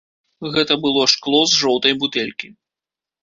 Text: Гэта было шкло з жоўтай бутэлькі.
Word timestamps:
Гэта 0.53 0.77
было 0.85 1.03
шкло 1.13 1.41
з 1.51 1.61
жоўтай 1.63 1.93
бутэлькі. 2.05 2.47